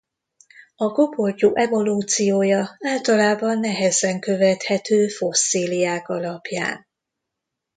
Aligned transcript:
A 0.75 0.91
kopoltyú 0.91 1.51
evolúciója 1.55 2.77
általában 2.79 3.59
nehezen 3.59 4.19
követhető 4.19 5.07
fosszíliák 5.07 6.09
alapján. 6.09 6.87